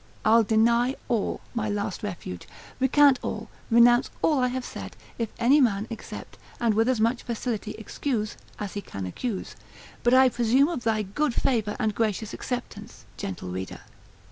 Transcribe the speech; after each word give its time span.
I'll 0.25 0.41
deny 0.41 0.95
all 1.09 1.41
(my 1.53 1.69
last 1.69 2.01
refuge), 2.01 2.47
recant 2.79 3.19
all, 3.21 3.49
renounce 3.69 4.09
all 4.23 4.39
I 4.39 4.47
have 4.47 4.65
said, 4.65 4.95
if 5.19 5.29
any 5.37 5.61
man 5.61 5.85
except, 5.91 6.39
and 6.59 6.73
with 6.73 6.89
as 6.89 6.99
much 6.99 7.21
facility 7.21 7.73
excuse, 7.77 8.35
as 8.57 8.73
he 8.73 8.81
can 8.81 9.05
accuse; 9.05 9.55
but 10.01 10.15
I 10.15 10.29
presume 10.29 10.69
of 10.69 10.81
thy 10.83 11.03
good 11.03 11.35
favour, 11.35 11.75
and 11.79 11.93
gracious 11.93 12.33
acceptance 12.33 13.05
(gentle 13.15 13.49
reader). 13.49 13.81